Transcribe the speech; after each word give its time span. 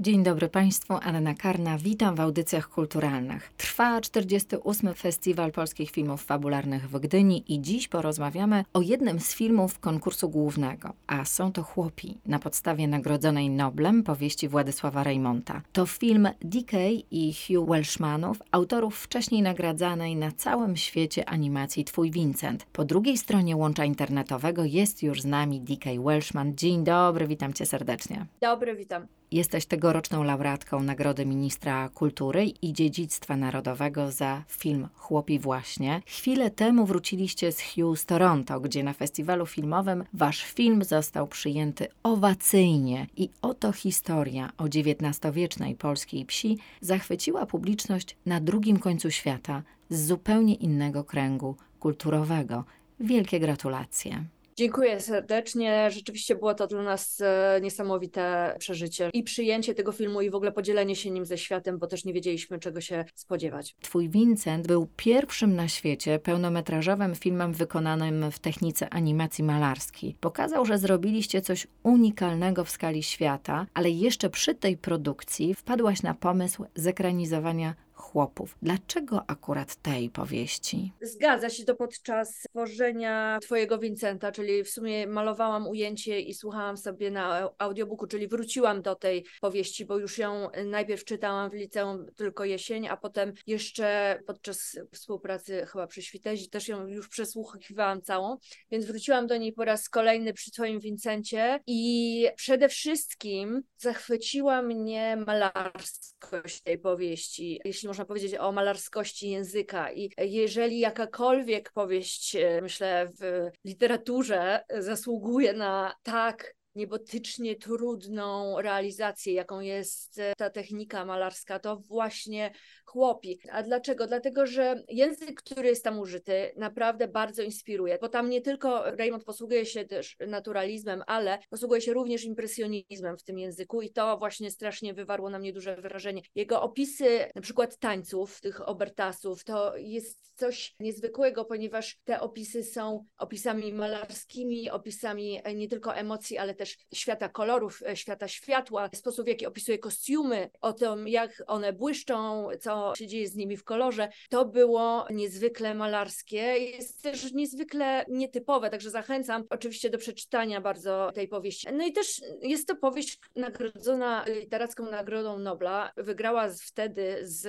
Dzień 0.00 0.22
dobry 0.22 0.48
Państwu, 0.48 0.94
Anna 1.02 1.34
Karna, 1.34 1.78
witam 1.78 2.14
w 2.14 2.20
audycjach 2.20 2.68
kulturalnych. 2.68 3.52
Trwa 3.56 4.00
48. 4.00 4.94
Festiwal 4.94 5.52
Polskich 5.52 5.90
Filmów 5.90 6.24
Fabularnych 6.24 6.90
w 6.90 7.00
Gdyni 7.00 7.44
i 7.54 7.60
dziś 7.60 7.88
porozmawiamy 7.88 8.64
o 8.72 8.80
jednym 8.80 9.20
z 9.20 9.34
filmów 9.34 9.78
konkursu 9.78 10.28
głównego, 10.28 10.92
a 11.06 11.24
są 11.24 11.52
to 11.52 11.62
Chłopi, 11.62 12.18
na 12.26 12.38
podstawie 12.38 12.88
nagrodzonej 12.88 13.50
Noblem 13.50 14.02
powieści 14.02 14.48
Władysława 14.48 15.04
Reymonta. 15.04 15.62
To 15.72 15.86
film 15.86 16.28
D.K. 16.42 16.78
i 17.10 17.34
Hugh 17.34 17.68
Welshmanów, 17.68 18.38
autorów 18.52 18.98
wcześniej 18.98 19.42
nagradzanej 19.42 20.16
na 20.16 20.32
całym 20.32 20.76
świecie 20.76 21.28
animacji 21.28 21.84
Twój 21.84 22.10
Vincent. 22.10 22.66
Po 22.72 22.84
drugiej 22.84 23.18
stronie 23.18 23.56
łącza 23.56 23.84
internetowego 23.84 24.64
jest 24.64 25.02
już 25.02 25.22
z 25.22 25.24
nami 25.24 25.60
D.K. 25.60 25.90
Welshman. 26.04 26.56
Dzień 26.56 26.84
dobry, 26.84 27.26
witam 27.26 27.52
Cię 27.52 27.66
serdecznie. 27.66 28.26
Dobry, 28.40 28.76
witam. 28.76 29.19
Jesteś 29.32 29.66
tegoroczną 29.66 30.22
laureatką 30.22 30.82
Nagrody 30.82 31.26
Ministra 31.26 31.88
Kultury 31.88 32.46
i 32.62 32.72
Dziedzictwa 32.72 33.36
Narodowego 33.36 34.10
za 34.10 34.42
film 34.48 34.88
Chłopi 34.94 35.38
Właśnie. 35.38 36.02
Chwilę 36.06 36.50
temu 36.50 36.86
wróciliście 36.86 37.52
z 37.52 37.60
Hugh 37.60 37.98
z 37.98 38.06
Toronto, 38.06 38.60
gdzie 38.60 38.82
na 38.82 38.92
festiwalu 38.92 39.46
filmowym 39.46 40.04
wasz 40.12 40.44
film 40.44 40.84
został 40.84 41.26
przyjęty 41.26 41.88
owacyjnie 42.02 43.06
i 43.16 43.28
oto 43.42 43.72
historia 43.72 44.52
o 44.58 44.64
XIX-wiecznej 44.64 45.74
polskiej 45.74 46.26
wsi 46.26 46.58
zachwyciła 46.80 47.46
publiczność 47.46 48.16
na 48.26 48.40
drugim 48.40 48.78
końcu 48.78 49.10
świata 49.10 49.62
z 49.90 50.06
zupełnie 50.06 50.54
innego 50.54 51.04
kręgu 51.04 51.56
kulturowego. 51.80 52.64
Wielkie 53.00 53.40
gratulacje. 53.40 54.24
Dziękuję 54.56 55.00
serdecznie. 55.00 55.90
Rzeczywiście 55.90 56.34
było 56.34 56.54
to 56.54 56.66
dla 56.66 56.82
nas 56.82 57.20
e, 57.20 57.60
niesamowite 57.62 58.54
przeżycie 58.58 59.10
i 59.12 59.22
przyjęcie 59.22 59.74
tego 59.74 59.92
filmu 59.92 60.20
i 60.20 60.30
w 60.30 60.34
ogóle 60.34 60.52
podzielenie 60.52 60.96
się 60.96 61.10
nim 61.10 61.26
ze 61.26 61.38
światem, 61.38 61.78
bo 61.78 61.86
też 61.86 62.04
nie 62.04 62.12
wiedzieliśmy 62.12 62.58
czego 62.58 62.80
się 62.80 63.04
spodziewać. 63.14 63.76
Twój 63.80 64.08
Vincent 64.08 64.66
był 64.66 64.88
pierwszym 64.96 65.56
na 65.56 65.68
świecie 65.68 66.18
pełnometrażowym 66.18 67.14
filmem 67.14 67.52
wykonanym 67.52 68.30
w 68.30 68.38
technice 68.38 68.90
animacji 68.90 69.44
malarskiej. 69.44 70.16
Pokazał, 70.20 70.66
że 70.66 70.78
zrobiliście 70.78 71.40
coś 71.40 71.66
unikalnego 71.82 72.64
w 72.64 72.70
skali 72.70 73.02
świata, 73.02 73.66
ale 73.74 73.90
jeszcze 73.90 74.30
przy 74.30 74.54
tej 74.54 74.76
produkcji 74.76 75.54
wpadłaś 75.54 76.02
na 76.02 76.14
pomysł 76.14 76.64
zekranizowania 76.74 77.74
chłopów. 78.12 78.58
Dlaczego 78.62 79.24
akurat 79.26 79.76
tej 79.76 80.10
powieści? 80.10 80.92
Zgadza 81.02 81.50
się 81.50 81.64
to 81.64 81.74
podczas 81.74 82.42
tworzenia 82.50 83.38
Twojego 83.42 83.78
Vincenta, 83.78 84.32
czyli 84.32 84.64
w 84.64 84.70
sumie 84.70 85.06
malowałam 85.06 85.68
ujęcie 85.68 86.20
i 86.20 86.34
słuchałam 86.34 86.76
sobie 86.76 87.10
na 87.10 87.50
audiobooku, 87.58 88.06
czyli 88.06 88.28
wróciłam 88.28 88.82
do 88.82 88.94
tej 88.94 89.24
powieści, 89.40 89.84
bo 89.84 89.98
już 89.98 90.18
ją 90.18 90.48
najpierw 90.64 91.04
czytałam 91.04 91.50
w 91.50 91.54
liceum 91.54 92.06
tylko 92.16 92.44
jesień, 92.44 92.88
a 92.88 92.96
potem 92.96 93.32
jeszcze 93.46 94.18
podczas 94.26 94.78
współpracy 94.92 95.66
chyba 95.66 95.86
przy 95.86 96.02
Świtezi 96.02 96.50
też 96.50 96.68
ją 96.68 96.86
już 96.86 97.08
przesłuchiwałam 97.08 98.02
całą, 98.02 98.36
więc 98.70 98.86
wróciłam 98.86 99.26
do 99.26 99.36
niej 99.36 99.52
po 99.52 99.64
raz 99.64 99.88
kolejny 99.88 100.32
przy 100.32 100.50
Twoim 100.50 100.80
Vincencie 100.80 101.60
i 101.66 102.26
przede 102.36 102.68
wszystkim 102.68 103.62
zachwyciła 103.78 104.62
mnie 104.62 105.16
malarskość 105.26 106.60
tej 106.60 106.78
powieści. 106.78 107.60
Jeśli 107.64 107.88
można 107.88 107.99
powiedzieć 108.04 108.34
o 108.34 108.52
malarskości 108.52 109.30
języka. 109.30 109.92
I 109.92 110.10
jeżeli 110.18 110.78
jakakolwiek 110.78 111.72
powieść, 111.72 112.36
e, 112.36 112.60
myślę, 112.62 113.10
w 113.20 113.50
literaturze 113.64 114.64
zasługuje 114.78 115.52
na 115.52 115.94
tak 116.02 116.54
niebotycznie 116.80 117.56
trudną 117.56 118.60
realizację, 118.60 119.32
jaką 119.32 119.60
jest 119.60 120.18
e, 120.18 120.32
ta 120.36 120.50
technika 120.50 121.04
malarska, 121.04 121.58
to 121.58 121.76
właśnie 121.76 122.52
chłopi. 122.84 123.40
A 123.52 123.62
dlaczego? 123.62 124.06
Dlatego, 124.06 124.46
że 124.46 124.82
język, 124.88 125.42
który 125.42 125.68
jest 125.68 125.84
tam 125.84 125.98
użyty, 125.98 126.52
naprawdę 126.56 127.08
bardzo 127.08 127.42
inspiruje, 127.42 127.98
bo 128.00 128.08
tam 128.08 128.30
nie 128.30 128.40
tylko 128.40 128.96
Raymond 128.96 129.24
posługuje 129.24 129.66
się 129.66 129.84
też 129.84 130.16
naturalizmem, 130.28 131.02
ale 131.06 131.38
posługuje 131.50 131.80
się 131.80 131.92
również 131.92 132.24
impresjonizmem 132.24 133.16
w 133.18 133.22
tym 133.22 133.38
języku 133.38 133.82
i 133.82 133.92
to 133.92 134.18
właśnie 134.18 134.50
strasznie 134.50 134.94
wywarło 134.94 135.30
na 135.30 135.38
mnie 135.38 135.52
duże 135.52 135.76
wrażenie. 135.76 136.22
Jego 136.34 136.62
opisy, 136.62 137.30
na 137.34 137.42
przykład 137.42 137.78
tańców, 137.78 138.40
tych 138.40 138.68
obertasów, 138.68 139.44
to 139.44 139.76
jest 139.76 140.32
coś 140.34 140.74
niezwykłego, 140.80 141.44
ponieważ 141.44 141.98
te 142.04 142.20
opisy 142.20 142.64
są 142.64 143.04
opisami 143.18 143.72
malarskimi, 143.72 144.70
opisami 144.70 145.40
nie 145.54 145.68
tylko 145.68 145.94
emocji, 145.94 146.38
ale 146.38 146.54
też 146.54 146.69
świata 146.94 147.28
kolorów, 147.28 147.82
świata 147.94 148.28
światła, 148.28 148.90
sposób 148.94 149.24
w 149.24 149.28
jaki 149.28 149.46
opisuje 149.46 149.78
kostiumy, 149.78 150.50
o 150.60 150.72
tym 150.72 151.08
jak 151.08 151.42
one 151.46 151.72
błyszczą, 151.72 152.48
co 152.60 152.92
się 152.96 153.06
dzieje 153.06 153.28
z 153.28 153.34
nimi 153.34 153.56
w 153.56 153.64
kolorze. 153.64 154.08
To 154.30 154.44
było 154.44 155.06
niezwykle 155.10 155.74
malarskie, 155.74 156.58
jest 156.58 157.02
też 157.02 157.32
niezwykle 157.32 158.04
nietypowe, 158.08 158.70
także 158.70 158.90
zachęcam 158.90 159.44
oczywiście 159.50 159.90
do 159.90 159.98
przeczytania 159.98 160.60
bardzo 160.60 161.10
tej 161.14 161.28
powieści. 161.28 161.68
No 161.72 161.86
i 161.86 161.92
też 161.92 162.20
jest 162.42 162.68
to 162.68 162.76
powieść 162.76 163.18
nagrodzona 163.36 164.24
literacką 164.26 164.90
Nagrodą 164.90 165.38
Nobla. 165.38 165.92
Wygrała 165.96 166.48
wtedy 166.66 167.18
z 167.22 167.46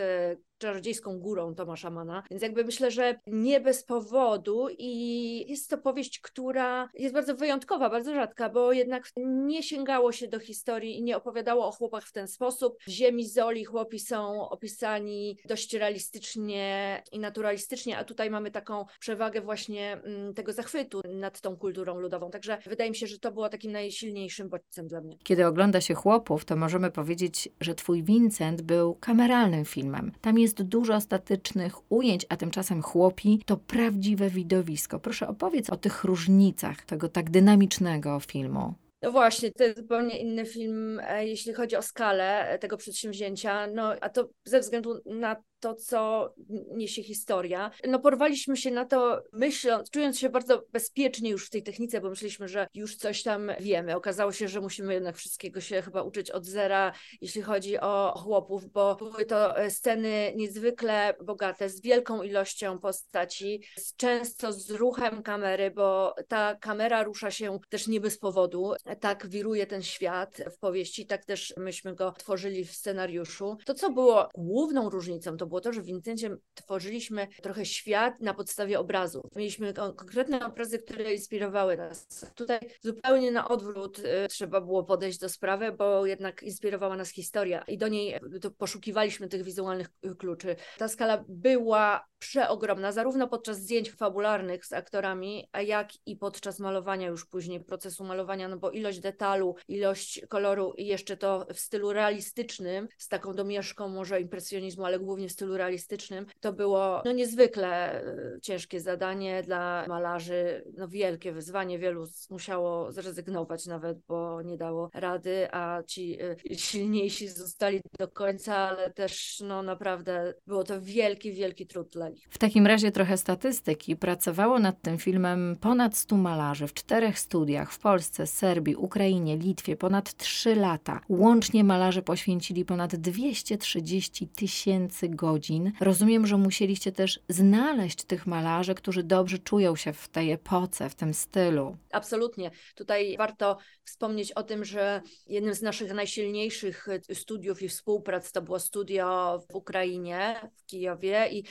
czarodziejską 0.61 1.19
górą 1.19 1.55
Tomasza 1.55 1.89
Mana. 1.89 2.23
Więc 2.31 2.44
jakby 2.44 2.66
myślę, 2.66 2.91
że 2.91 3.19
nie 3.27 3.61
bez 3.61 3.83
powodu 3.83 4.67
i 4.77 5.45
jest 5.51 5.69
to 5.69 5.77
powieść, 5.77 6.19
która 6.19 6.89
jest 6.94 7.13
bardzo 7.13 7.35
wyjątkowa, 7.35 7.89
bardzo 7.89 8.13
rzadka, 8.13 8.49
bo 8.49 8.73
jednak 8.73 9.09
nie 9.17 9.63
sięgało 9.63 10.11
się 10.11 10.27
do 10.27 10.39
historii 10.39 10.97
i 10.97 11.03
nie 11.03 11.17
opowiadało 11.17 11.67
o 11.67 11.71
chłopach 11.71 12.03
w 12.03 12.11
ten 12.11 12.27
sposób. 12.27 12.77
W 12.88 12.89
Ziemi 12.89 13.27
Zoli 13.27 13.66
chłopi 13.66 14.00
są 14.00 14.50
opisani 14.50 15.38
dość 15.45 15.73
realistycznie 15.73 17.03
i 17.11 17.19
naturalistycznie, 17.19 17.97
a 17.97 18.03
tutaj 18.03 18.29
mamy 18.29 18.51
taką 18.51 18.85
przewagę 19.00 19.41
właśnie 19.41 19.94
mm, 19.94 20.33
tego 20.33 20.53
zachwytu 20.53 21.01
nad 21.13 21.41
tą 21.41 21.57
kulturą 21.57 22.00
ludową. 22.00 22.31
Także 22.31 22.57
wydaje 22.66 22.89
mi 22.89 22.95
się, 22.95 23.07
że 23.07 23.19
to 23.19 23.31
było 23.31 23.50
takim 23.50 23.71
najsilniejszym 23.71 24.50
bodźcem 24.50 24.88
dla 24.88 25.01
mnie. 25.01 25.17
Kiedy 25.23 25.47
ogląda 25.47 25.81
się 25.81 25.94
chłopów, 25.94 26.45
to 26.45 26.55
możemy 26.55 26.91
powiedzieć, 26.91 27.50
że 27.61 27.75
twój 27.75 28.03
Vincent 28.03 28.61
był 28.61 28.95
kameralnym 28.95 29.66
filmem. 29.66 30.11
Tam 30.21 30.38
jest 30.39 30.50
jest 30.51 30.69
dużo 30.69 31.01
statycznych 31.01 31.91
ujęć, 31.91 32.25
a 32.29 32.38
tymczasem 32.38 32.81
chłopi 32.81 33.41
to 33.45 33.57
prawdziwe 33.57 34.29
widowisko. 34.29 35.00
Proszę 35.00 35.28
opowiedz 35.28 35.69
o 35.69 35.78
tych 35.78 36.03
różnicach 36.03 36.85
tego 36.85 37.09
tak 37.09 37.29
dynamicznego 37.29 38.19
filmu. 38.19 38.73
No 39.01 39.12
właśnie, 39.12 39.51
to 39.51 39.63
jest 39.63 39.78
zupełnie 39.78 40.19
inny 40.19 40.45
film, 40.45 41.00
e, 41.03 41.28
jeśli 41.28 41.53
chodzi 41.53 41.75
o 41.75 41.81
skalę 41.81 42.57
tego 42.62 42.78
przedsięwzięcia. 42.78 43.67
No, 43.67 43.95
a 44.01 44.09
to 44.09 44.29
ze 44.45 44.59
względu 44.59 45.01
na 45.06 45.35
to, 45.61 45.75
co 45.75 46.33
niesie 46.75 47.03
historia. 47.03 47.72
No 47.88 47.99
porwaliśmy 47.99 48.57
się 48.57 48.72
na 48.72 48.85
to, 48.85 49.23
myśląc, 49.33 49.89
czując 49.89 50.19
się 50.19 50.29
bardzo 50.29 50.63
bezpiecznie 50.72 51.29
już 51.29 51.47
w 51.47 51.49
tej 51.49 51.63
technice, 51.63 52.01
bo 52.01 52.09
myśleliśmy, 52.09 52.47
że 52.47 52.67
już 52.73 52.95
coś 52.95 53.23
tam 53.23 53.51
wiemy. 53.59 53.95
Okazało 53.95 54.31
się, 54.31 54.47
że 54.47 54.61
musimy 54.61 54.94
jednak 54.94 55.16
wszystkiego 55.16 55.61
się 55.61 55.81
chyba 55.81 56.01
uczyć 56.03 56.31
od 56.31 56.45
zera, 56.45 56.94
jeśli 57.21 57.41
chodzi 57.41 57.79
o 57.79 58.13
chłopów, 58.17 58.71
bo 58.71 58.95
były 58.95 59.25
to 59.25 59.57
e, 59.57 59.71
sceny 59.71 60.33
niezwykle 60.35 61.13
bogate, 61.23 61.69
z 61.69 61.81
wielką 61.81 62.23
ilością 62.23 62.79
postaci, 62.79 63.63
z, 63.77 63.95
często 63.95 64.53
z 64.53 64.71
ruchem 64.71 65.23
kamery, 65.23 65.71
bo 65.71 66.16
ta 66.27 66.55
kamera 66.55 67.03
rusza 67.03 67.31
się 67.31 67.59
też 67.69 67.88
nie 67.88 68.01
bez 68.01 68.17
powodu. 68.17 68.73
Tak 69.00 69.27
wiruje 69.27 69.67
ten 69.67 69.83
świat 69.83 70.38
w 70.51 70.59
powieści, 70.59 71.05
tak 71.05 71.25
też 71.25 71.53
myśmy 71.57 71.95
go 71.95 72.11
tworzyli 72.11 72.66
w 72.66 72.71
scenariuszu. 72.71 73.57
To, 73.66 73.73
co 73.73 73.89
było 73.89 74.29
główną 74.35 74.89
różnicą, 74.89 75.38
to 75.38 75.45
było 75.51 75.62
to, 75.62 75.73
że 75.73 75.81
w 75.81 75.85
Vincencie 75.85 76.38
tworzyliśmy 76.53 77.28
trochę 77.41 77.66
świat 77.66 78.22
na 78.22 78.34
podstawie 78.34 78.79
obrazów. 78.79 79.35
Mieliśmy 79.35 79.73
konkretne 79.73 80.45
obrazy, 80.45 80.79
które 80.79 81.13
inspirowały 81.13 81.78
nas. 81.78 82.25
Tutaj 82.35 82.59
zupełnie 82.81 83.31
na 83.31 83.48
odwrót 83.48 84.00
y, 84.00 84.27
trzeba 84.30 84.62
było 84.62 84.83
podejść 84.83 85.19
do 85.19 85.30
sprawy, 85.30 85.71
bo 85.71 86.06
jednak 86.06 86.44
inspirowała 86.44 86.98
nas 86.98 87.09
historia 87.09 87.63
i 87.68 87.77
do 87.77 87.88
niej 87.88 88.15
y, 88.15 88.51
poszukiwaliśmy 88.57 89.27
tych 89.27 89.44
wizualnych 89.44 89.88
kluczy. 90.18 90.56
Ta 90.77 90.88
skala 90.88 91.24
była 91.27 92.11
przeogromna, 92.21 92.91
zarówno 92.91 93.27
podczas 93.27 93.57
zdjęć 93.57 93.91
fabularnych 93.91 94.65
z 94.65 94.73
aktorami, 94.73 95.50
jak 95.65 95.89
i 96.06 96.15
podczas 96.15 96.59
malowania 96.59 97.07
już 97.07 97.25
później, 97.25 97.63
procesu 97.63 98.03
malowania, 98.03 98.47
no 98.47 98.57
bo 98.57 98.71
ilość 98.71 99.00
detalu, 99.00 99.56
ilość 99.68 100.21
koloru 100.29 100.73
i 100.77 100.85
jeszcze 100.85 101.18
to 101.18 101.45
w 101.53 101.59
stylu 101.59 101.94
realistycznym, 101.94 102.88
z 102.97 103.07
taką 103.07 103.33
domieszką 103.33 103.88
może 103.88 104.21
impresjonizmu, 104.21 104.85
ale 104.85 105.00
głównie 105.00 105.29
w 105.29 105.31
stylu 105.31 105.57
realistycznym, 105.57 106.25
to 106.39 106.53
było 106.53 107.01
no 107.06 107.12
niezwykle 107.12 108.03
e, 108.03 108.39
ciężkie 108.41 108.79
zadanie 108.79 109.44
dla 109.44 109.85
malarzy, 109.88 110.63
no 110.77 110.88
wielkie 110.88 111.31
wyzwanie, 111.31 111.79
wielu 111.79 112.07
musiało 112.29 112.91
zrezygnować 112.91 113.65
nawet, 113.65 113.97
bo 114.07 114.41
nie 114.41 114.57
dało 114.57 114.89
rady, 114.94 115.47
a 115.51 115.83
ci 115.88 116.17
e, 116.21 116.35
silniejsi 116.56 117.27
zostali 117.27 117.81
do 118.00 118.07
końca, 118.07 118.56
ale 118.56 118.94
też 118.94 119.44
no 119.47 119.63
naprawdę 119.63 120.33
było 120.47 120.63
to 120.63 120.81
wielki, 120.81 121.33
wielki 121.33 121.67
trud 121.67 121.89
dla 121.89 122.11
W 122.30 122.38
takim 122.38 122.68
razie 122.68 122.92
trochę 122.92 123.18
statystyki. 123.18 123.96
Pracowało 123.96 124.60
nad 124.60 124.81
tym 124.81 124.98
filmem 124.98 125.56
ponad 125.62 125.98
100 125.98 126.18
malarzy 126.18 126.68
w 126.68 126.74
czterech 126.74 127.19
studiach 127.19 127.74
w 127.74 127.80
Polsce, 127.80 128.28
Serbii, 128.28 128.75
Ukrainie, 128.75 129.38
Litwie 129.38 129.78
ponad 129.78 130.13
3 130.18 130.56
lata. 130.56 131.02
Łącznie 131.10 131.63
malarze 131.63 132.02
poświęcili 132.02 132.66
ponad 132.66 132.96
230 132.96 134.28
tysięcy 134.28 135.10
godzin. 135.10 135.72
Rozumiem, 135.80 136.28
że 136.28 136.38
musieliście 136.38 136.92
też 136.92 137.19
znaleźć 137.30 138.04
tych 138.04 138.28
malarzy, 138.28 138.75
którzy 138.75 139.04
dobrze 139.04 139.40
czują 139.40 139.75
się 139.75 139.94
w 139.94 140.10
tej 140.10 140.31
epoce, 140.31 140.90
w 140.90 140.96
tym 140.96 141.13
stylu. 141.13 141.78
Absolutnie. 141.92 142.52
Tutaj 142.75 143.18
warto 143.18 143.58
wspomnieć 143.84 144.31
o 144.31 144.44
tym, 144.44 144.66
że 144.66 145.02
jednym 145.28 145.54
z 145.54 145.62
naszych 145.62 145.94
najsilniejszych 145.94 146.88
studiów 147.13 147.62
i 147.62 147.69
współprac 147.69 148.31
to 148.31 148.42
było 148.42 148.60
studio 148.60 149.40
w 149.50 149.56
Ukrainie, 149.56 150.50
w 150.58 150.66
Kijowie 150.66 151.28
i 151.31 151.44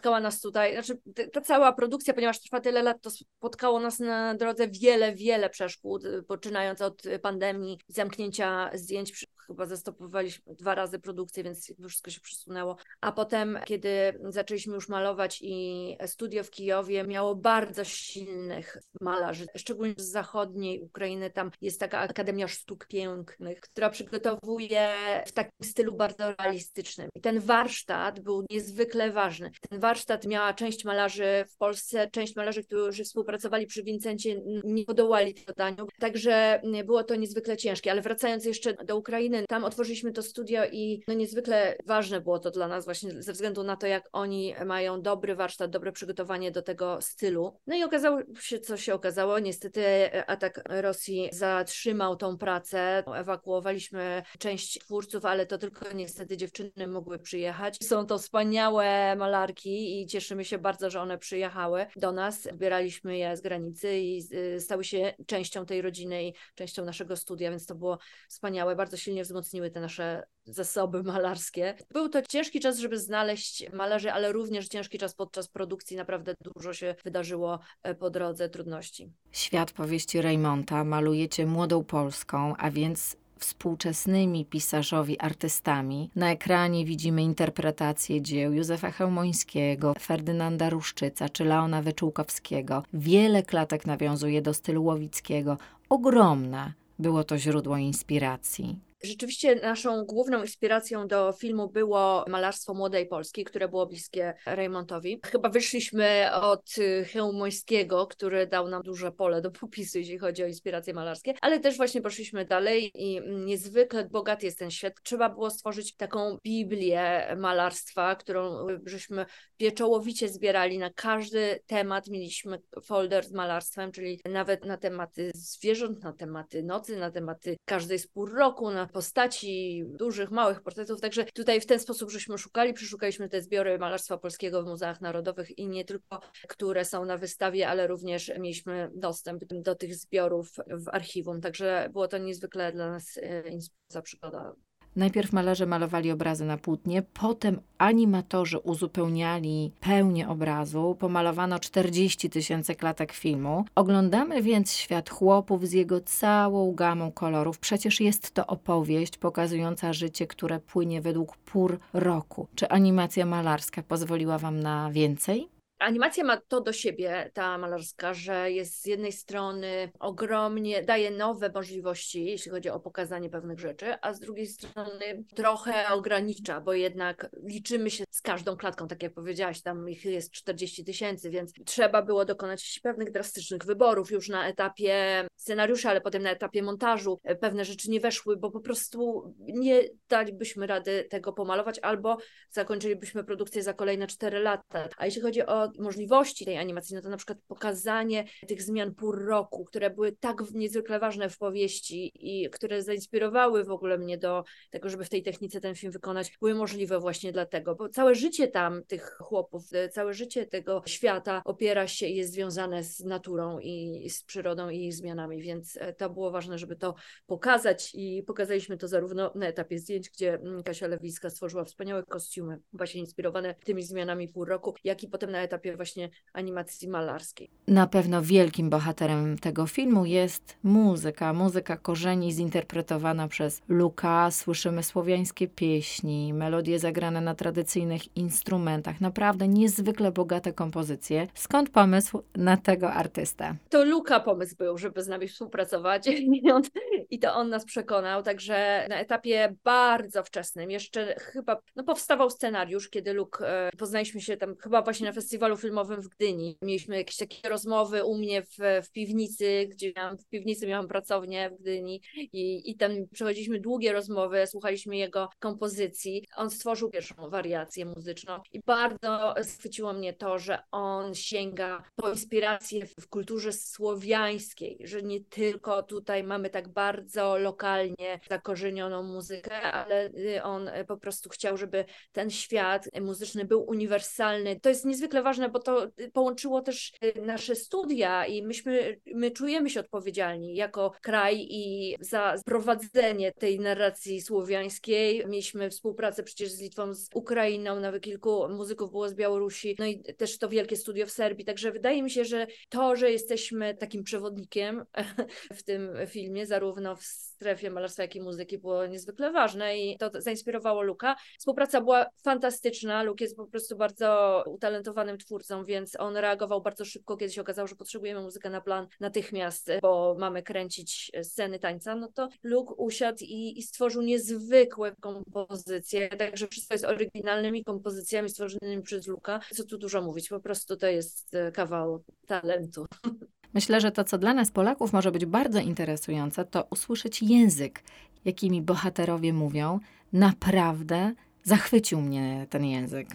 spotkała 0.00 0.20
nas 0.20 0.40
tutaj, 0.40 0.72
znaczy 0.72 0.98
ta 1.32 1.40
cała 1.40 1.72
produkcja, 1.72 2.14
ponieważ 2.14 2.40
trwa 2.40 2.60
tyle 2.60 2.82
lat, 2.82 3.02
to 3.02 3.10
spotkało 3.10 3.80
nas 3.80 3.98
na 3.98 4.34
drodze 4.34 4.68
wiele, 4.68 5.14
wiele 5.14 5.50
przeszkód, 5.50 6.02
poczynając 6.28 6.80
od 6.80 7.02
pandemii, 7.22 7.78
zamknięcia 7.88 8.70
zdjęć 8.74 9.26
chyba 9.50 9.66
zastopowaliśmy 9.66 10.54
dwa 10.54 10.74
razy 10.74 10.98
produkcję, 10.98 11.44
więc 11.44 11.72
wszystko 11.88 12.10
się 12.10 12.20
przesunęło. 12.20 12.76
A 13.00 13.12
potem, 13.12 13.58
kiedy 13.64 13.90
zaczęliśmy 14.28 14.74
już 14.74 14.88
malować 14.88 15.38
i 15.42 15.96
studio 16.06 16.44
w 16.44 16.50
Kijowie 16.50 17.04
miało 17.04 17.34
bardzo 17.34 17.84
silnych 17.84 18.78
malarzy, 19.00 19.46
szczególnie 19.56 19.94
z 19.96 20.10
zachodniej 20.10 20.80
Ukrainy, 20.80 21.30
tam 21.30 21.50
jest 21.60 21.80
taka 21.80 21.98
Akademia 21.98 22.48
Sztuk 22.48 22.86
Pięknych, 22.86 23.60
która 23.60 23.90
przygotowuje 23.90 24.94
w 25.26 25.32
takim 25.32 25.52
stylu 25.62 25.92
bardzo 25.92 26.34
realistycznym. 26.38 27.08
I 27.14 27.20
ten 27.20 27.40
warsztat 27.40 28.20
był 28.20 28.44
niezwykle 28.50 29.12
ważny. 29.12 29.50
Ten 29.70 29.80
warsztat 29.80 30.26
miała 30.26 30.54
część 30.54 30.84
malarzy 30.84 31.44
w 31.48 31.56
Polsce, 31.56 32.10
część 32.10 32.36
malarzy, 32.36 32.64
którzy 32.64 33.04
współpracowali 33.04 33.66
przy 33.66 33.82
Wincencie, 33.82 34.40
nie 34.64 34.84
podołali 34.84 35.34
zadaniu, 35.46 35.86
także 35.98 36.60
było 36.84 37.04
to 37.04 37.14
niezwykle 37.14 37.56
ciężkie. 37.56 37.90
Ale 37.90 38.02
wracając 38.02 38.44
jeszcze 38.44 38.74
do 38.84 38.96
Ukrainy, 38.96 39.39
tam 39.48 39.64
otworzyliśmy 39.64 40.12
to 40.12 40.22
studio 40.22 40.62
i 40.72 41.02
no 41.08 41.14
niezwykle 41.14 41.76
ważne 41.86 42.20
było 42.20 42.38
to 42.38 42.50
dla 42.50 42.68
nas 42.68 42.84
właśnie 42.84 43.22
ze 43.22 43.32
względu 43.32 43.62
na 43.62 43.76
to, 43.76 43.86
jak 43.86 44.08
oni 44.12 44.54
mają 44.66 45.02
dobry 45.02 45.36
warsztat, 45.36 45.70
dobre 45.70 45.92
przygotowanie 45.92 46.50
do 46.50 46.62
tego 46.62 46.98
stylu. 47.00 47.56
No 47.66 47.76
i 47.76 47.82
okazało 47.82 48.20
się, 48.40 48.58
co 48.58 48.76
się 48.76 48.94
okazało. 48.94 49.38
Niestety 49.38 49.82
atak 50.26 50.62
Rosji 50.68 51.28
zatrzymał 51.32 52.16
tą 52.16 52.38
pracę. 52.38 53.02
Ewakuowaliśmy 53.14 54.22
część 54.38 54.78
twórców, 54.78 55.24
ale 55.24 55.46
to 55.46 55.58
tylko 55.58 55.92
niestety 55.92 56.36
dziewczyny 56.36 56.86
mogły 56.88 57.18
przyjechać. 57.18 57.76
Są 57.82 58.06
to 58.06 58.18
wspaniałe 58.18 59.16
malarki 59.16 60.00
i 60.02 60.06
cieszymy 60.06 60.44
się 60.44 60.58
bardzo, 60.58 60.90
że 60.90 61.00
one 61.00 61.18
przyjechały 61.18 61.86
do 61.96 62.12
nas. 62.12 62.42
Zbieraliśmy 62.42 63.18
je 63.18 63.36
z 63.36 63.40
granicy 63.40 63.98
i 63.98 64.22
y, 64.34 64.60
stały 64.60 64.84
się 64.84 65.14
częścią 65.26 65.66
tej 65.66 65.82
rodziny 65.82 66.24
i 66.24 66.34
częścią 66.54 66.84
naszego 66.84 67.16
studia, 67.16 67.50
więc 67.50 67.66
to 67.66 67.74
było 67.74 67.98
wspaniałe. 68.28 68.76
Bardzo 68.76 68.96
silnie 68.96 69.24
wzmocniły 69.30 69.70
te 69.70 69.80
nasze 69.80 70.26
zasoby 70.44 71.02
malarskie. 71.12 71.74
Był 71.92 72.08
to 72.08 72.22
ciężki 72.22 72.60
czas, 72.60 72.78
żeby 72.78 72.98
znaleźć 72.98 73.72
malarzy, 73.72 74.12
ale 74.12 74.32
również 74.32 74.68
ciężki 74.68 74.98
czas 74.98 75.14
podczas 75.14 75.48
produkcji. 75.48 75.96
Naprawdę 75.96 76.34
dużo 76.40 76.72
się 76.72 76.94
wydarzyło 77.04 77.58
e, 77.82 77.94
po 77.94 78.10
drodze 78.10 78.48
trudności. 78.48 79.12
Świat 79.32 79.72
powieści 79.72 80.22
Raymonta 80.22 80.84
malujecie 80.84 81.46
młodą 81.46 81.84
Polską, 81.84 82.56
a 82.56 82.70
więc 82.70 83.16
współczesnymi 83.38 84.44
pisarzowi 84.46 85.20
artystami. 85.20 86.10
Na 86.16 86.30
ekranie 86.30 86.84
widzimy 86.84 87.22
interpretacje 87.22 88.22
dzieł 88.22 88.52
Józefa 88.52 88.90
Chełmońskiego, 88.90 89.94
Ferdynanda 90.00 90.70
Ruszczyca 90.70 91.28
czy 91.28 91.44
Leona 91.44 91.82
Wyczółkowskiego. 91.82 92.82
Wiele 92.92 93.42
klatek 93.42 93.86
nawiązuje 93.86 94.42
do 94.42 94.54
stylu 94.54 94.84
Łowickiego. 94.84 95.58
Ogromne 95.88 96.72
było 96.98 97.24
to 97.24 97.38
źródło 97.38 97.76
inspiracji. 97.76 98.89
Rzeczywiście 99.02 99.54
naszą 99.54 100.04
główną 100.04 100.40
inspiracją 100.40 101.08
do 101.08 101.32
filmu 101.32 101.68
było 101.68 102.24
malarstwo 102.28 102.74
Młodej 102.74 103.06
Polski, 103.06 103.44
które 103.44 103.68
było 103.68 103.86
bliskie 103.86 104.34
Raymontowi. 104.46 105.20
Chyba 105.24 105.48
wyszliśmy 105.48 106.30
od 106.32 106.78
y, 106.78 107.04
Chełmońskiego, 107.04 108.06
który 108.06 108.46
dał 108.46 108.68
nam 108.68 108.82
duże 108.82 109.12
pole 109.12 109.42
do 109.42 109.50
popisu, 109.50 109.98
jeśli 109.98 110.18
chodzi 110.18 110.42
o 110.42 110.46
inspiracje 110.46 110.94
malarskie, 110.94 111.34
ale 111.40 111.60
też 111.60 111.76
właśnie 111.76 112.02
poszliśmy 112.02 112.44
dalej 112.44 112.90
i 112.94 113.20
niezwykle 113.44 114.08
bogaty 114.08 114.46
jest 114.46 114.58
ten 114.58 114.70
świat. 114.70 114.92
Trzeba 115.02 115.28
było 115.28 115.50
stworzyć 115.50 115.96
taką 115.96 116.38
Biblię 116.44 117.36
malarstwa, 117.38 118.16
którą 118.16 118.66
żeśmy 118.86 119.26
pieczołowicie 119.56 120.28
zbierali 120.28 120.78
na 120.78 120.90
każdy 120.90 121.60
temat. 121.66 122.08
Mieliśmy 122.08 122.58
folder 122.84 123.24
z 123.24 123.32
malarstwem, 123.32 123.92
czyli 123.92 124.20
nawet 124.24 124.64
na 124.64 124.76
tematy 124.76 125.30
zwierząt, 125.34 126.02
na 126.02 126.12
tematy 126.12 126.62
nocy, 126.62 126.96
na 126.96 127.10
tematy 127.10 127.56
każdej 127.64 127.98
z 127.98 128.06
pół 128.06 128.26
roku, 128.26 128.70
na 128.70 128.89
postaci, 128.90 129.84
dużych, 129.86 130.30
małych 130.30 130.62
portretów. 130.62 131.00
Także 131.00 131.24
tutaj 131.24 131.60
w 131.60 131.66
ten 131.66 131.78
sposób 131.78 132.10
żeśmy 132.10 132.38
szukali, 132.38 132.72
przeszukaliśmy 132.72 133.28
te 133.28 133.42
zbiory 133.42 133.78
malarstwa 133.78 134.18
polskiego 134.18 134.62
w 134.62 134.66
muzeach 134.66 135.00
narodowych 135.00 135.58
i 135.58 135.68
nie 135.68 135.84
tylko, 135.84 136.20
które 136.48 136.84
są 136.84 137.04
na 137.04 137.16
wystawie, 137.16 137.68
ale 137.68 137.86
również 137.86 138.32
mieliśmy 138.38 138.90
dostęp 138.94 139.44
do 139.44 139.74
tych 139.74 139.94
zbiorów 139.94 140.56
w 140.66 140.88
archiwum. 140.88 141.40
Także 141.40 141.88
było 141.92 142.08
to 142.08 142.18
niezwykle 142.18 142.72
dla 142.72 142.90
nas 142.90 143.18
e, 143.22 143.48
inspirująca 143.48 144.02
przygoda. 144.02 144.54
Najpierw 144.96 145.32
malarze 145.32 145.66
malowali 145.66 146.10
obrazy 146.10 146.44
na 146.44 146.56
płótnie, 146.56 147.02
potem 147.02 147.60
animatorzy 147.78 148.58
uzupełniali 148.58 149.72
pełnię 149.80 150.28
obrazu. 150.28 150.96
Pomalowano 150.98 151.58
40 151.58 152.30
tysięcy 152.30 152.74
klatek 152.74 153.12
filmu. 153.12 153.64
Oglądamy 153.74 154.42
więc 154.42 154.72
świat 154.72 155.10
chłopów 155.10 155.68
z 155.68 155.72
jego 155.72 156.00
całą 156.00 156.74
gamą 156.74 157.12
kolorów. 157.12 157.58
Przecież 157.58 158.00
jest 158.00 158.30
to 158.34 158.46
opowieść 158.46 159.18
pokazująca 159.18 159.92
życie, 159.92 160.26
które 160.26 160.60
płynie 160.60 161.00
według 161.00 161.36
pór 161.36 161.78
roku. 161.92 162.46
Czy 162.54 162.68
animacja 162.68 163.26
malarska 163.26 163.82
pozwoliła 163.82 164.38
Wam 164.38 164.60
na 164.60 164.90
więcej? 164.90 165.59
Animacja 165.80 166.24
ma 166.24 166.36
to 166.36 166.60
do 166.60 166.72
siebie, 166.72 167.30
ta 167.34 167.58
malarska, 167.58 168.14
że 168.14 168.50
jest 168.50 168.82
z 168.82 168.86
jednej 168.86 169.12
strony 169.12 169.92
ogromnie, 170.00 170.82
daje 170.82 171.10
nowe 171.10 171.50
możliwości, 171.54 172.24
jeśli 172.24 172.50
chodzi 172.50 172.70
o 172.70 172.80
pokazanie 172.80 173.30
pewnych 173.30 173.60
rzeczy, 173.60 173.94
a 174.02 174.12
z 174.14 174.20
drugiej 174.20 174.46
strony 174.46 175.24
trochę 175.34 175.88
ogranicza, 175.88 176.60
bo 176.60 176.72
jednak 176.72 177.30
liczymy 177.46 177.90
się 177.90 178.04
z 178.10 178.22
każdą 178.22 178.56
klatką, 178.56 178.88
tak 178.88 179.02
jak 179.02 179.14
powiedziałaś, 179.14 179.62
tam 179.62 179.88
ich 179.88 180.04
jest 180.04 180.30
40 180.30 180.84
tysięcy, 180.84 181.30
więc 181.30 181.52
trzeba 181.66 182.02
było 182.02 182.24
dokonać 182.24 182.80
pewnych 182.82 183.10
drastycznych 183.10 183.64
wyborów 183.64 184.10
już 184.10 184.28
na 184.28 184.48
etapie 184.48 185.26
scenariusza, 185.36 185.90
ale 185.90 186.00
potem 186.00 186.22
na 186.22 186.30
etapie 186.30 186.62
montażu. 186.62 187.20
Pewne 187.40 187.64
rzeczy 187.64 187.90
nie 187.90 188.00
weszły, 188.00 188.36
bo 188.36 188.50
po 188.50 188.60
prostu 188.60 189.32
nie 189.38 189.82
dalibyśmy 190.08 190.66
rady 190.66 191.06
tego 191.10 191.32
pomalować, 191.32 191.78
albo 191.78 192.16
zakończylibyśmy 192.50 193.24
produkcję 193.24 193.62
za 193.62 193.74
kolejne 193.74 194.06
4 194.06 194.38
lata. 194.38 194.88
A 194.96 195.06
jeśli 195.06 195.22
chodzi 195.22 195.46
o 195.46 195.69
możliwości 195.78 196.44
tej 196.44 196.58
animacji, 196.58 196.96
no 196.96 197.02
to 197.02 197.08
na 197.08 197.16
przykład 197.16 197.38
pokazanie 197.48 198.24
tych 198.48 198.62
zmian 198.62 198.94
pór 198.94 199.24
roku, 199.24 199.64
które 199.64 199.90
były 199.90 200.12
tak 200.12 200.42
niezwykle 200.54 200.98
ważne 200.98 201.30
w 201.30 201.38
powieści 201.38 202.12
i 202.14 202.50
które 202.50 202.82
zainspirowały 202.82 203.64
w 203.64 203.70
ogóle 203.70 203.98
mnie 203.98 204.18
do 204.18 204.44
tego, 204.70 204.88
żeby 204.88 205.04
w 205.04 205.08
tej 205.08 205.22
technice 205.22 205.60
ten 205.60 205.74
film 205.74 205.92
wykonać, 205.92 206.32
były 206.40 206.54
możliwe 206.54 207.00
właśnie 207.00 207.32
dlatego, 207.32 207.74
bo 207.74 207.88
całe 207.88 208.14
życie 208.14 208.48
tam 208.48 208.84
tych 208.84 209.16
chłopów, 209.18 209.62
całe 209.90 210.14
życie 210.14 210.46
tego 210.46 210.82
świata 210.86 211.42
opiera 211.44 211.86
się 211.86 212.06
i 212.06 212.16
jest 212.16 212.32
związane 212.32 212.84
z 212.84 213.00
naturą 213.00 213.58
i 213.58 214.10
z 214.10 214.24
przyrodą 214.24 214.68
i 214.68 214.86
ich 214.86 214.94
zmianami, 214.94 215.42
więc 215.42 215.76
e, 215.76 215.92
to 215.92 216.10
było 216.10 216.30
ważne, 216.30 216.58
żeby 216.58 216.76
to 216.76 216.94
pokazać 217.26 217.90
i 217.94 218.22
pokazaliśmy 218.26 218.76
to 218.76 218.88
zarówno 218.88 219.32
na 219.34 219.46
etapie 219.46 219.78
zdjęć, 219.78 220.10
gdzie 220.10 220.34
mm, 220.34 220.62
Kasia 220.62 220.86
Lewiska 220.86 221.30
stworzyła 221.30 221.64
wspaniałe 221.64 222.02
kostiumy, 222.02 222.58
właśnie 222.72 223.00
inspirowane 223.00 223.54
tymi 223.54 223.82
zmianami 223.82 224.28
pół 224.28 224.44
roku, 224.44 224.74
jak 224.84 225.02
i 225.02 225.08
potem 225.08 225.30
na 225.30 225.42
etapie 225.42 225.59
etapie 225.60 225.76
właśnie 225.76 226.10
animacji 226.32 226.88
malarskiej. 226.88 227.50
Na 227.66 227.86
pewno 227.86 228.22
wielkim 228.22 228.70
bohaterem 228.70 229.38
tego 229.38 229.66
filmu 229.66 230.06
jest 230.06 230.56
muzyka. 230.62 231.32
Muzyka 231.32 231.76
korzeni 231.76 232.32
zinterpretowana 232.32 233.28
przez 233.28 233.62
Luka. 233.68 234.30
Słyszymy 234.30 234.82
słowiańskie 234.82 235.48
pieśni, 235.48 236.34
melodie 236.34 236.78
zagrane 236.78 237.20
na 237.20 237.34
tradycyjnych 237.34 238.16
instrumentach. 238.16 239.00
Naprawdę 239.00 239.48
niezwykle 239.48 240.12
bogate 240.12 240.52
kompozycje. 240.52 241.26
Skąd 241.34 241.70
pomysł 241.70 242.22
na 242.36 242.56
tego 242.56 242.92
artystę? 242.92 243.56
To 243.68 243.84
Luka 243.84 244.20
pomysł 244.20 244.56
był, 244.56 244.78
żeby 244.78 245.02
z 245.02 245.08
nami 245.08 245.28
współpracować 245.28 246.08
i 247.10 247.18
to 247.18 247.34
on 247.34 247.48
nas 247.48 247.64
przekonał. 247.64 248.22
Także 248.22 248.86
na 248.88 248.96
etapie 248.96 249.54
bardzo 249.64 250.22
wczesnym, 250.22 250.70
jeszcze 250.70 251.14
chyba 251.18 251.60
no 251.76 251.84
powstawał 251.84 252.30
scenariusz, 252.30 252.88
kiedy 252.88 253.12
Luke, 253.12 253.70
poznaliśmy 253.78 254.20
się 254.20 254.36
tam 254.36 254.56
chyba 254.56 254.82
właśnie 254.82 255.06
na 255.06 255.12
festiwalu 255.12 255.49
festiwalu 255.50 255.56
filmowym 255.56 256.00
w 256.02 256.08
Gdyni. 256.08 256.58
Mieliśmy 256.62 256.96
jakieś 256.96 257.16
takie 257.16 257.48
rozmowy 257.48 258.04
u 258.04 258.18
mnie 258.18 258.42
w, 258.42 258.56
w 258.86 258.92
piwnicy, 258.92 259.66
gdzie 259.70 259.92
miałam, 259.96 260.18
w 260.18 260.28
piwnicy 260.28 260.66
miałam 260.66 260.88
pracownię 260.88 261.50
w 261.50 261.60
Gdyni 261.60 262.02
i, 262.14 262.70
i 262.70 262.76
tam 262.76 262.90
przechodziliśmy 263.12 263.60
długie 263.60 263.92
rozmowy, 263.92 264.46
słuchaliśmy 264.46 264.96
jego 264.96 265.28
kompozycji. 265.38 266.26
On 266.36 266.50
stworzył 266.50 266.90
pierwszą 266.90 267.30
wariację 267.30 267.84
muzyczną 267.84 268.40
i 268.52 268.60
bardzo 268.60 269.34
schwyciło 269.42 269.92
mnie 269.92 270.12
to, 270.12 270.38
że 270.38 270.58
on 270.70 271.14
sięga 271.14 271.82
po 271.96 272.10
inspirację 272.10 272.86
w 272.86 273.08
kulturze 273.08 273.52
słowiańskiej, 273.52 274.78
że 274.84 275.02
nie 275.02 275.24
tylko 275.24 275.82
tutaj 275.82 276.24
mamy 276.24 276.50
tak 276.50 276.68
bardzo 276.68 277.38
lokalnie 277.38 278.20
zakorzenioną 278.30 279.02
muzykę, 279.02 279.62
ale 279.62 280.06
y, 280.06 280.42
on 280.42 280.70
po 280.88 280.96
prostu 280.96 281.30
chciał, 281.30 281.56
żeby 281.56 281.84
ten 282.12 282.30
świat 282.30 282.88
muzyczny 283.00 283.44
był 283.44 283.62
uniwersalny. 283.62 284.60
To 284.60 284.68
jest 284.68 284.84
niezwykle 284.84 285.22
ważne, 285.22 285.39
bo 285.48 285.58
to 285.58 285.86
połączyło 286.12 286.60
też 286.60 286.92
y, 287.04 287.22
nasze 287.22 287.54
studia 287.54 288.26
i 288.26 288.42
myśmy, 288.42 289.00
my 289.14 289.30
czujemy 289.30 289.70
się 289.70 289.80
odpowiedzialni 289.80 290.54
jako 290.54 290.92
kraj 291.02 291.46
i 291.50 291.96
za 292.00 292.34
prowadzenie 292.44 293.32
tej 293.32 293.60
narracji 293.60 294.22
słowiańskiej. 294.22 295.24
Mieliśmy 295.26 295.70
współpracę 295.70 296.22
przecież 296.22 296.50
z 296.50 296.60
Litwą, 296.60 296.94
z 296.94 297.08
Ukrainą, 297.14 297.80
nawet 297.80 298.02
kilku 298.02 298.48
muzyków 298.48 298.90
było 298.90 299.08
z 299.08 299.14
Białorusi, 299.14 299.76
no 299.78 299.86
i 299.86 300.02
też 300.14 300.38
to 300.38 300.48
wielkie 300.48 300.76
studio 300.76 301.06
w 301.06 301.10
Serbii, 301.10 301.44
także 301.44 301.72
wydaje 301.72 302.02
mi 302.02 302.10
się, 302.10 302.24
że 302.24 302.46
to, 302.68 302.96
że 302.96 303.10
jesteśmy 303.10 303.74
takim 303.74 304.04
przewodnikiem 304.04 304.84
w 305.58 305.62
tym 305.62 305.90
filmie, 306.06 306.46
zarówno 306.46 306.96
w 306.96 307.29
strefie 307.40 307.70
i 308.14 308.20
muzyki 308.20 308.58
było 308.58 308.86
niezwykle 308.86 309.32
ważne 309.32 309.78
i 309.78 309.98
to 309.98 310.10
zainspirowało 310.14 310.82
Luka. 310.82 311.16
Współpraca 311.38 311.80
była 311.80 312.06
fantastyczna, 312.24 313.02
Luke 313.02 313.24
jest 313.24 313.36
po 313.36 313.46
prostu 313.46 313.76
bardzo 313.76 314.42
utalentowanym 314.46 315.18
twórcą, 315.18 315.64
więc 315.64 316.00
on 316.00 316.16
reagował 316.16 316.62
bardzo 316.62 316.84
szybko, 316.84 317.16
kiedy 317.16 317.32
się 317.32 317.40
okazało, 317.40 317.68
że 317.68 317.76
potrzebujemy 317.76 318.20
muzykę 318.20 318.50
na 318.50 318.60
plan 318.60 318.86
natychmiast, 319.00 319.70
bo 319.82 320.16
mamy 320.18 320.42
kręcić 320.42 321.12
sceny 321.22 321.58
tańca, 321.58 321.94
no 321.94 322.08
to 322.14 322.28
Luke 322.42 322.74
usiadł 322.74 323.24
i, 323.24 323.58
i 323.58 323.62
stworzył 323.62 324.02
niezwykłe 324.02 324.96
kompozycje, 325.00 326.08
także 326.08 326.46
wszystko 326.46 326.74
jest 326.74 326.84
oryginalnymi 326.84 327.64
kompozycjami 327.64 328.28
stworzonymi 328.28 328.82
przez 328.82 329.06
Luka, 329.06 329.40
co 329.54 329.64
tu 329.64 329.78
dużo 329.78 330.02
mówić, 330.02 330.28
po 330.28 330.40
prostu 330.40 330.76
to 330.76 330.86
jest 330.86 331.34
e, 331.34 331.52
kawał 331.52 332.04
talentu. 332.26 332.86
Myślę, 333.54 333.80
że 333.80 333.92
to, 333.92 334.04
co 334.04 334.18
dla 334.18 334.34
nas 334.34 334.50
Polaków 334.50 334.92
może 334.92 335.12
być 335.12 335.26
bardzo 335.26 335.60
interesujące, 335.60 336.44
to 336.44 336.66
usłyszeć 336.70 337.22
język, 337.22 337.82
jakimi 338.24 338.62
bohaterowie 338.62 339.32
mówią. 339.32 339.80
Naprawdę 340.12 341.12
zachwycił 341.44 342.00
mnie 342.00 342.46
ten 342.50 342.64
język. 342.64 343.08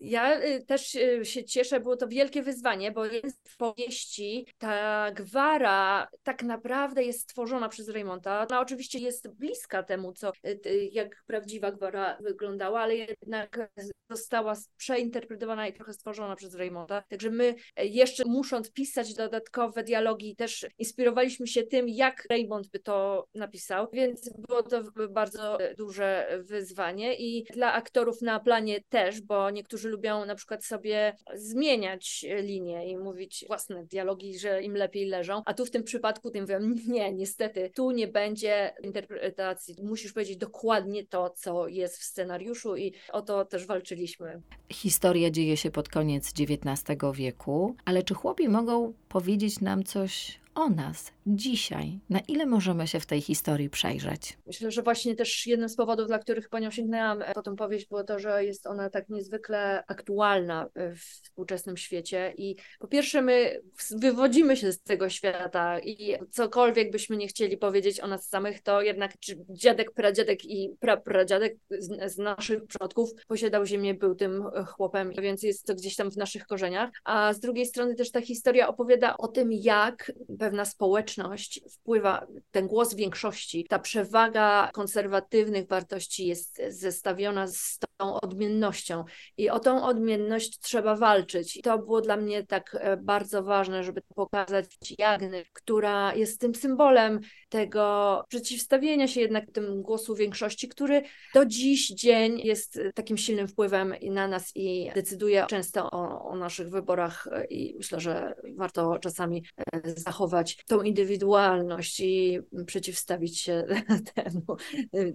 Ja 0.00 0.44
y, 0.44 0.64
też 0.64 0.94
y, 0.94 1.24
się 1.24 1.44
cieszę, 1.44 1.80
było 1.80 1.96
to 1.96 2.08
wielkie 2.08 2.42
wyzwanie, 2.42 2.92
bo 2.92 3.02
w 3.44 3.56
powieści 3.56 4.46
ta 4.58 5.10
gwara 5.12 6.08
tak 6.22 6.42
naprawdę 6.42 7.04
jest 7.04 7.20
stworzona 7.20 7.68
przez 7.68 7.88
Raymonta. 7.88 8.46
Ona 8.48 8.60
oczywiście 8.60 8.98
jest 8.98 9.28
bliska 9.28 9.82
temu, 9.82 10.12
co 10.12 10.32
y, 10.46 10.88
jak 10.92 11.22
prawdziwa 11.26 11.72
gwara 11.72 12.18
wyglądała, 12.20 12.80
ale 12.80 12.96
jednak 12.96 13.70
została 14.10 14.54
przeinterpretowana 14.76 15.68
i 15.68 15.72
trochę 15.72 15.92
stworzona 15.92 16.36
przez 16.36 16.54
Raymonta. 16.54 17.02
Także 17.08 17.30
my 17.30 17.54
jeszcze 17.76 18.24
musząc 18.24 18.72
pisać 18.72 19.14
dodatkowe 19.14 19.82
dialogi, 19.82 20.36
też 20.36 20.66
inspirowaliśmy 20.78 21.46
się 21.46 21.62
tym, 21.62 21.88
jak 21.88 22.24
Raymond 22.30 22.68
by 22.68 22.78
to 22.78 23.26
napisał, 23.34 23.88
więc 23.92 24.30
było 24.48 24.62
to 24.62 24.82
bardzo 25.10 25.58
duże 25.76 26.38
wyzwanie 26.42 27.14
i 27.14 27.44
dla 27.44 27.72
aktorów 27.72 28.22
na 28.22 28.40
planie 28.40 28.80
też, 28.88 29.20
bo 29.20 29.50
niektórzy 29.50 29.87
którzy 29.88 29.96
lubią 29.96 30.26
na 30.26 30.34
przykład 30.34 30.64
sobie 30.64 31.16
zmieniać 31.34 32.26
linię 32.42 32.90
i 32.90 32.96
mówić 32.96 33.44
własne 33.46 33.86
dialogi, 33.86 34.38
że 34.38 34.62
im 34.62 34.74
lepiej 34.76 35.06
leżą, 35.06 35.42
a 35.46 35.54
tu 35.54 35.64
w 35.64 35.70
tym 35.70 35.84
przypadku 35.84 36.30
tym 36.30 36.40
mówią, 36.42 36.58
nie, 36.94 37.12
niestety, 37.12 37.70
tu 37.74 37.90
nie 37.90 38.08
będzie 38.08 38.74
interpretacji, 38.82 39.76
musisz 39.82 40.12
powiedzieć 40.12 40.36
dokładnie 40.36 41.06
to, 41.06 41.30
co 41.30 41.68
jest 41.68 41.98
w 41.98 42.04
scenariuszu 42.04 42.76
i 42.76 42.92
o 43.12 43.22
to 43.22 43.44
też 43.44 43.66
walczyliśmy. 43.66 44.42
Historia 44.72 45.30
dzieje 45.30 45.56
się 45.56 45.70
pod 45.70 45.88
koniec 45.88 46.32
XIX 46.40 46.98
wieku, 47.14 47.76
ale 47.84 48.02
czy 48.02 48.14
chłopi 48.14 48.48
mogą 48.48 48.92
powiedzieć 49.08 49.60
nam 49.60 49.84
coś 49.84 50.40
o 50.58 50.70
nas 50.70 51.12
dzisiaj. 51.26 52.00
Na 52.10 52.20
ile 52.20 52.46
możemy 52.46 52.86
się 52.86 53.00
w 53.00 53.06
tej 53.06 53.20
historii 53.20 53.70
przejrzeć? 53.70 54.38
Myślę, 54.46 54.70
że 54.70 54.82
właśnie 54.82 55.14
też 55.14 55.46
jednym 55.46 55.68
z 55.68 55.76
powodów, 55.76 56.06
dla 56.06 56.18
których 56.18 56.48
panią 56.48 56.70
sięgnęłam 56.70 57.22
po 57.34 57.42
tą 57.42 57.56
powieść, 57.56 57.88
było 57.88 58.04
to, 58.04 58.18
że 58.18 58.44
jest 58.44 58.66
ona 58.66 58.90
tak 58.90 59.08
niezwykle 59.08 59.84
aktualna 59.88 60.68
w 60.74 60.98
współczesnym 60.98 61.76
świecie. 61.76 62.34
I 62.36 62.56
po 62.78 62.88
pierwsze, 62.88 63.22
my 63.22 63.60
wywodzimy 63.96 64.56
się 64.56 64.72
z 64.72 64.82
tego 64.82 65.08
świata 65.08 65.78
i 65.80 66.14
cokolwiek 66.30 66.90
byśmy 66.90 67.16
nie 67.16 67.28
chcieli 67.28 67.56
powiedzieć 67.56 68.00
o 68.00 68.06
nas 68.06 68.28
samych, 68.28 68.62
to 68.62 68.82
jednak 68.82 69.12
dziadek, 69.48 69.92
pradziadek 69.92 70.44
i 70.44 70.70
prapradziadek 70.80 71.56
z, 71.70 72.12
z 72.12 72.18
naszych 72.18 72.66
przodków 72.66 73.10
posiadał 73.26 73.66
ziemię, 73.66 73.94
był 73.94 74.14
tym 74.14 74.44
chłopem, 74.66 75.12
więc 75.22 75.42
jest 75.42 75.66
to 75.66 75.74
gdzieś 75.74 75.96
tam 75.96 76.10
w 76.10 76.16
naszych 76.16 76.46
korzeniach. 76.46 76.90
A 77.04 77.32
z 77.32 77.40
drugiej 77.40 77.66
strony 77.66 77.94
też 77.94 78.10
ta 78.10 78.20
historia 78.20 78.68
opowiada 78.68 78.97
o 79.18 79.28
tym, 79.28 79.52
jak 79.52 80.12
pewna 80.38 80.64
społeczność 80.64 81.60
wpływa, 81.70 82.26
ten 82.50 82.66
głos 82.66 82.94
większości, 82.94 83.66
ta 83.68 83.78
przewaga 83.78 84.70
konserwatywnych 84.72 85.68
wartości 85.68 86.26
jest 86.26 86.62
zestawiona 86.68 87.46
z 87.46 87.78
tą 87.98 88.20
odmiennością 88.20 89.04
i 89.36 89.50
o 89.50 89.60
tą 89.60 89.84
odmienność 89.84 90.58
trzeba 90.58 90.96
walczyć. 90.96 91.56
I 91.56 91.62
to 91.62 91.78
było 91.78 92.00
dla 92.00 92.16
mnie 92.16 92.46
tak 92.46 92.76
e, 92.80 92.96
bardzo 92.96 93.42
ważne, 93.42 93.84
żeby 93.84 94.02
pokazać 94.14 94.66
Jagny, 94.98 95.44
która 95.52 96.14
jest 96.14 96.40
tym 96.40 96.54
symbolem 96.54 97.20
tego 97.48 98.24
przeciwstawienia 98.28 99.08
się 99.08 99.20
jednak 99.20 99.44
tym 99.52 99.82
głosu 99.82 100.14
większości, 100.14 100.68
który 100.68 101.02
do 101.34 101.46
dziś 101.46 101.88
dzień 101.88 102.40
jest 102.40 102.80
takim 102.94 103.16
silnym 103.16 103.48
wpływem 103.48 103.94
na 104.02 104.28
nas 104.28 104.52
i 104.54 104.90
decyduje 104.94 105.46
często 105.48 105.90
o, 105.90 106.24
o 106.24 106.36
naszych 106.36 106.70
wyborach 106.70 107.28
i 107.50 107.74
myślę, 107.76 108.00
że 108.00 108.34
warto 108.56 108.87
czasami 108.98 109.44
e, 109.72 109.80
zachować 109.96 110.64
tą 110.66 110.82
indywidualność 110.82 112.00
i 112.00 112.38
przeciwstawić 112.66 113.38
się 113.38 113.64
temu, 114.14 114.56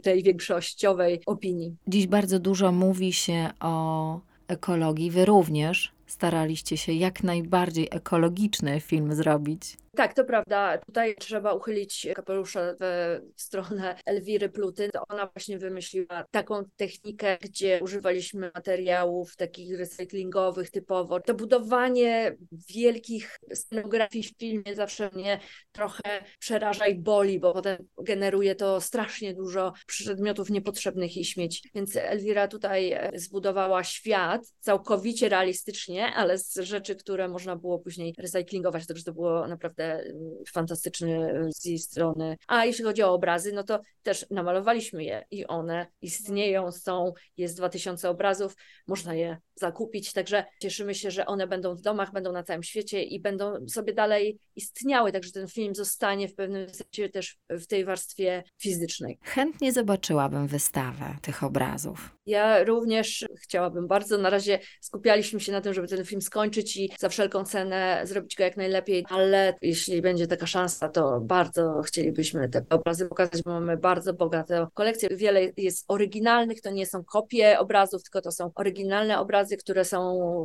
tej 0.01 0.23
większościowej 0.23 1.21
opinii. 1.25 1.75
Dziś 1.87 2.07
bardzo 2.07 2.39
dużo 2.39 2.71
mówi 2.71 3.13
się 3.13 3.49
o 3.59 4.19
ekologii. 4.47 5.11
Wy 5.11 5.25
również 5.25 5.91
staraliście 6.07 6.77
się 6.77 6.93
jak 6.93 7.23
najbardziej 7.23 7.87
ekologiczny 7.91 8.79
film 8.79 9.15
zrobić. 9.15 9.77
Tak, 9.95 10.13
to 10.13 10.25
prawda. 10.25 10.77
Tutaj 10.77 11.15
trzeba 11.15 11.53
uchylić 11.53 12.07
kapelusza 12.15 12.75
w 12.79 13.19
stronę 13.35 13.95
Elwiry 14.05 14.49
Pluty. 14.49 14.89
Ona 15.09 15.29
właśnie 15.35 15.57
wymyśliła 15.57 16.25
taką 16.31 16.63
technikę, 16.75 17.37
gdzie 17.41 17.79
używaliśmy 17.83 18.51
materiałów 18.55 19.35
takich 19.35 19.79
recyklingowych 19.79 20.71
typowo. 20.71 21.19
To 21.19 21.33
budowanie 21.33 22.35
wielkich 22.69 23.39
scenografii 23.53 24.23
w 24.23 24.37
filmie 24.39 24.75
zawsze 24.75 25.09
mnie 25.13 25.39
trochę 25.71 26.23
przeraża 26.39 26.87
i 26.87 26.95
boli, 26.95 27.39
bo 27.39 27.53
potem 27.53 27.77
generuje 27.97 28.55
to 28.55 28.81
strasznie 28.81 29.33
dużo 29.33 29.73
przedmiotów 29.87 30.49
niepotrzebnych 30.49 31.17
i 31.17 31.25
śmieci. 31.25 31.69
Więc 31.75 31.95
Elwira 31.95 32.47
tutaj 32.47 32.97
zbudowała 33.15 33.83
świat 33.83 34.41
całkowicie 34.59 35.29
realistycznie, 35.29 36.05
ale 36.05 36.37
z 36.37 36.55
rzeczy, 36.55 36.95
które 36.95 37.27
można 37.27 37.55
było 37.55 37.79
później 37.79 38.13
recyklingować, 38.17 38.87
także 38.87 39.03
to 39.03 39.13
było 39.13 39.47
naprawdę 39.47 39.82
naprawdę 39.83 40.13
fantastyczny 40.53 41.31
z 41.49 41.65
jej 41.65 41.79
strony. 41.79 42.37
A 42.47 42.65
jeśli 42.65 42.83
chodzi 42.83 43.03
o 43.03 43.13
obrazy, 43.13 43.51
no 43.51 43.63
to 43.63 43.79
też 44.03 44.25
namalowaliśmy 44.29 45.03
je 45.03 45.25
i 45.31 45.47
one 45.47 45.87
istnieją, 46.01 46.71
są, 46.71 47.13
jest 47.37 47.57
2000 47.57 48.09
obrazów, 48.09 48.55
można 48.87 49.13
je 49.15 49.37
zakupić, 49.55 50.13
także 50.13 50.45
cieszymy 50.59 50.95
się, 50.95 51.11
że 51.11 51.25
one 51.25 51.47
będą 51.47 51.75
w 51.75 51.81
domach, 51.81 52.11
będą 52.11 52.31
na 52.31 52.43
całym 52.43 52.63
świecie 52.63 53.03
i 53.03 53.19
będą 53.19 53.67
sobie 53.67 53.93
dalej 53.93 54.39
istniały, 54.55 55.11
także 55.11 55.31
ten 55.31 55.47
film 55.47 55.75
zostanie 55.75 56.27
w 56.27 56.35
pewnym 56.35 56.67
sensie 56.69 57.09
też 57.09 57.37
w 57.49 57.67
tej 57.67 57.85
warstwie 57.85 58.43
fizycznej. 58.57 59.19
Chętnie 59.23 59.73
zobaczyłabym 59.73 60.47
wystawę 60.47 61.17
tych 61.21 61.43
obrazów. 61.43 62.15
Ja 62.25 62.63
również 62.63 63.25
chciałabym 63.41 63.87
bardzo, 63.87 64.17
na 64.17 64.29
razie 64.29 64.59
skupialiśmy 64.81 65.39
się 65.39 65.51
na 65.51 65.61
tym, 65.61 65.73
żeby 65.73 65.87
ten 65.87 66.05
film 66.05 66.21
skończyć 66.21 66.77
i 66.77 66.91
za 66.99 67.09
wszelką 67.09 67.43
cenę 67.43 68.01
zrobić 68.03 68.35
go 68.35 68.43
jak 68.43 68.57
najlepiej, 68.57 69.05
ale 69.09 69.53
jeśli 69.73 70.01
będzie 70.01 70.27
taka 70.27 70.47
szansa, 70.47 70.89
to 70.89 71.21
bardzo 71.21 71.81
chcielibyśmy 71.81 72.49
te 72.49 72.65
obrazy 72.69 73.05
pokazać, 73.05 73.41
bo 73.43 73.51
mamy 73.51 73.77
bardzo 73.77 74.13
bogatą 74.13 74.67
kolekcję. 74.73 75.09
Wiele 75.11 75.41
jest 75.57 75.85
oryginalnych, 75.87 76.61
to 76.61 76.71
nie 76.71 76.85
są 76.85 77.03
kopie 77.03 77.59
obrazów, 77.59 78.03
tylko 78.03 78.21
to 78.21 78.31
są 78.31 78.51
oryginalne 78.55 79.19
obrazy, 79.19 79.57
które 79.57 79.85
są 79.85 79.99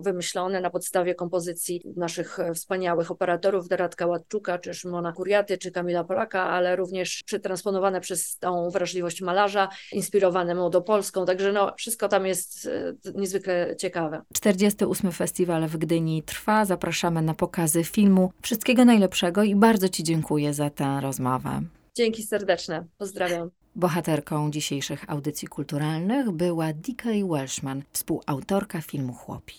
wymyślone 0.04 0.60
na 0.60 0.70
podstawie 0.70 1.14
kompozycji 1.14 1.82
naszych 1.96 2.38
wspaniałych 2.54 3.10
operatorów, 3.10 3.68
Daratka 3.68 4.06
Ładczuka, 4.06 4.58
czy 4.58 4.74
Szymona 4.74 5.12
Kuriaty, 5.12 5.58
czy 5.58 5.70
Kamila 5.70 6.04
Polaka, 6.04 6.42
ale 6.42 6.76
również 6.76 7.22
przetransponowane 7.26 8.00
przez 8.00 8.38
tą 8.38 8.70
wrażliwość 8.70 9.22
malarza, 9.22 9.68
inspirowane 9.92 10.54
modą 10.54 10.82
polską. 10.82 11.26
Także 11.26 11.52
no, 11.52 11.74
wszystko, 11.76 11.98
wszystko 11.98 12.08
tam 12.08 12.26
jest 12.26 12.66
e, 12.66 13.10
niezwykle 13.14 13.76
ciekawe. 13.76 14.22
48. 14.34 15.12
Festiwal 15.12 15.68
w 15.68 15.76
Gdyni 15.76 16.22
trwa. 16.22 16.64
Zapraszamy 16.64 17.22
na 17.22 17.34
pokazy 17.34 17.84
filmu. 17.84 18.32
Wszystkiego 18.42 18.84
najlepszego 18.84 19.17
i 19.46 19.56
bardzo 19.56 19.88
Ci 19.88 20.02
dziękuję 20.04 20.54
za 20.54 20.70
tę 20.70 21.00
rozmowę. 21.00 21.62
Dzięki 21.96 22.22
serdeczne. 22.22 22.84
Pozdrawiam. 22.98 23.50
Bohaterką 23.76 24.50
dzisiejszych 24.50 25.10
audycji 25.10 25.48
kulturalnych 25.48 26.30
była 26.30 26.72
D.K. 26.72 27.08
Welshman, 27.30 27.82
współautorka 27.92 28.80
filmu 28.80 29.12
Chłopi. 29.12 29.54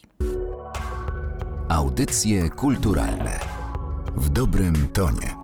Audycje 1.70 2.50
kulturalne 2.50 3.40
w 4.16 4.30
dobrym 4.30 4.88
tonie. 4.94 5.39